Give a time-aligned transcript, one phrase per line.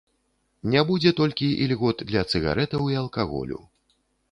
[0.73, 3.63] Не будзе толькі ільгот для цыгарэтаў і алкаголю.